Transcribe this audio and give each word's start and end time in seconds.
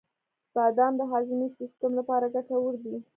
•بادام 0.55 0.93
د 0.97 1.01
هاضمې 1.11 1.47
سیسټم 1.57 1.91
لپاره 1.99 2.25
ګټور 2.35 2.73
دي. 2.83 2.95